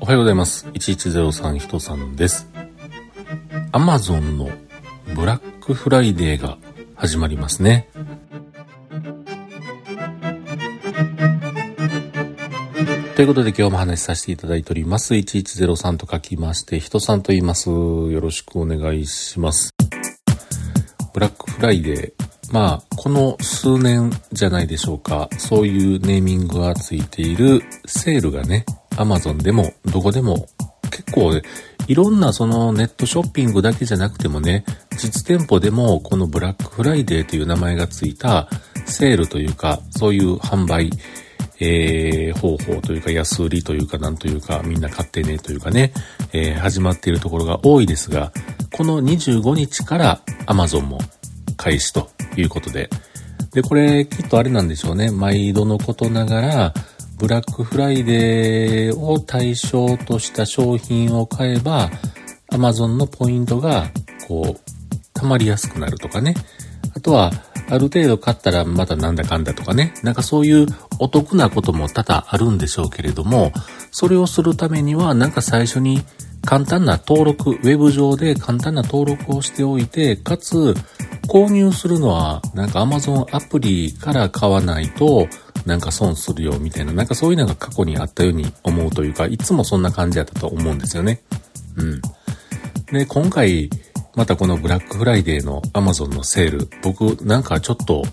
[0.00, 0.66] おはようございます。
[0.66, 2.48] 1103人さんです。
[3.70, 4.50] アマゾンの
[5.14, 6.58] ブラックフライデーが
[6.96, 7.88] 始まりますね。
[13.14, 15.14] ということで今日も話しさせていただいております。
[15.14, 17.70] 1103と書きまして、人さんと言います。
[17.70, 19.72] よろしくお願いします。
[21.12, 22.19] ブラックフライデー。
[22.50, 25.28] まあ、この数年じゃないでしょうか。
[25.38, 28.64] そういうネーミングがついているセールがね、
[28.96, 30.48] アマゾンでもどこでも
[30.90, 31.42] 結構、ね、
[31.86, 34.64] いろんなそのネットショッピングだけじゃなくてもね、
[34.96, 38.48] 実店舗でもこのブラックフライデーという名前がついた
[38.84, 40.90] セールというか、そういう販売、
[41.60, 45.92] えー、方法というか安売りというかなんというかみんな買ってねというかね、
[46.32, 48.32] えー、始まっているところが多いですが、
[48.72, 50.98] この25日から Amazon も
[51.56, 52.10] 開始と
[52.40, 52.90] いうことで、
[53.52, 55.10] で、これきっとあれなんでしょうね。
[55.10, 56.74] 毎度のことながら、
[57.18, 61.90] ブラックフライデーを対象とした商品を買えば、
[62.50, 63.90] Amazon のポイントが、
[64.26, 64.60] こう、
[65.14, 66.34] 溜まりやすくなるとかね。
[66.96, 67.32] あとは、
[67.68, 69.94] ある程度買ったらまたなんだかんだとかね。
[70.02, 70.66] なんかそういう
[70.98, 73.52] お得なことも多々あるんでしょうけれども、
[73.92, 76.02] それをするためにはなんか最初に
[76.44, 80.74] 簡単な登録、ウェブ上で簡単な登録をしておいて、かつ
[81.30, 85.28] 購入するのはなんか Amazon アプリから買わないと
[85.64, 91.22] なんか損するよみたいな、なんかそういうのが過去にあったように思うというか、いつもそんな感じだったと思うんですよね。
[91.76, 92.00] うん。
[92.92, 93.70] で、今回、
[94.16, 98.04] またこのブラックフライデーの Amazon のセール、僕なんかちょっと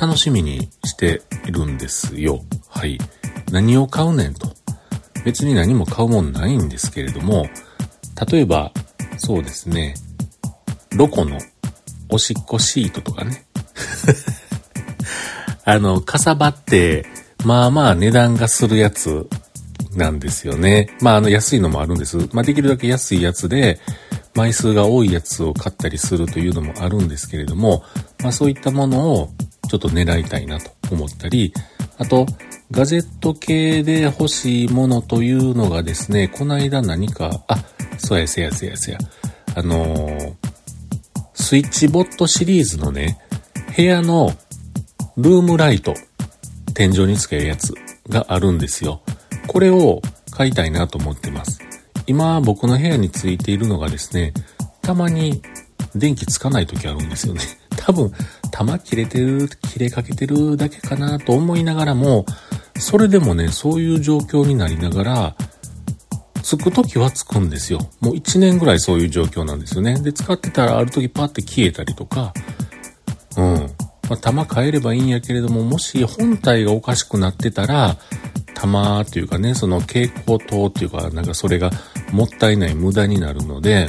[0.00, 2.40] 楽しみにしているんですよ。
[2.68, 2.98] はい。
[3.52, 4.52] 何を買うねんと。
[5.24, 7.46] 別に何も買うもんないんですけれども、
[8.28, 8.72] 例えば、
[9.18, 9.94] そうですね、
[10.96, 11.38] ロコの
[12.12, 13.44] おしっこシートとかね。
[15.64, 17.06] あの、かさばって、
[17.44, 19.28] まあまあ値段がするやつ
[19.94, 20.90] なんですよね。
[21.00, 22.16] まああの安いのもあるんです。
[22.32, 23.80] まあできるだけ安いやつで、
[24.34, 27.82] 枚数が多いやつを買ったりするというのもあるんですけれども、
[28.22, 29.30] まあそういったものを
[29.68, 31.52] ちょっと狙いたいなと思ったり、
[31.98, 32.26] あと、
[32.70, 37.64] ガジェット系で欲しいものというのがですね、この間何か、あ、
[37.98, 38.98] そうやせやせやせや。
[39.54, 40.34] あのー、
[41.52, 43.18] スイッチボットシリーズのね、
[43.76, 44.32] 部屋の
[45.18, 45.92] ルームライト、
[46.72, 47.74] 天井につけるやつ
[48.08, 49.02] があるんですよ。
[49.48, 51.60] これを買いたいなと思ってます。
[52.06, 54.32] 今僕の部屋についているのがですね、
[54.80, 55.42] たまに
[55.94, 57.42] 電気つかない時あるんですよね。
[57.76, 58.10] 多分、
[58.50, 62.24] 玉切れてる、切れかけてるだけかなと思いながらも、
[62.78, 65.36] それでもね、そういう状況になりながら、
[66.52, 67.78] つく時はつくんですよ。
[68.00, 69.98] もう1年ぐらいそういう状況なんですよね。
[69.98, 72.34] で、使ってたらある時パッて消えたりとか、
[73.38, 73.54] うん。
[74.10, 77.96] まあ、弾変えればいいんやけれども、もし本体がおかしくなってたら、
[78.52, 81.70] 弾っていうかね、その蛍光灯っていうか、なんかそれが
[82.12, 83.86] もったいない無駄になるので、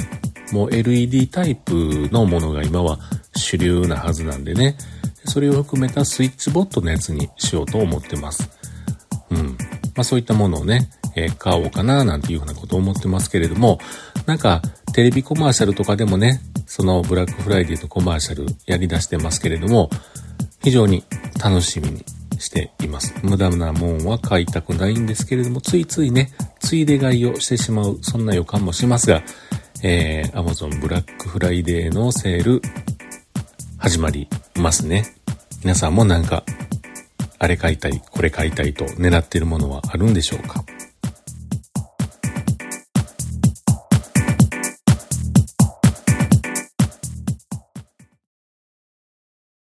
[0.50, 2.98] もう LED タイプのものが今は
[3.36, 4.78] 主流なはずなんでね、
[5.26, 8.48] それを含めたスイッチボットのやつにしようと思ってます。
[9.28, 9.58] うん。
[9.94, 13.78] まあそういったものをね、えー、買おうかななんていうふうなことを思ってますけれども、
[14.26, 19.90] なんかテレビコマーシャルとかでもね、そのブラックフライデーのコマーシャルやり出してますけれども、
[20.62, 21.04] 非常に
[21.42, 22.04] 楽しみに
[22.38, 23.14] しています。
[23.22, 29.22] 無駄なもんは買いたくないんですけれども、ついついね、ついで買いをしてしまう、そんな予感もしますが、
[29.82, 32.62] えー、Amazon ブラックフライデーのセール、
[33.78, 35.04] 始まりますね。
[35.62, 36.44] 皆さんもなんか、
[37.38, 40.64] あれ買いたい、これ買いたいと狙っているものはあるんでしょうか？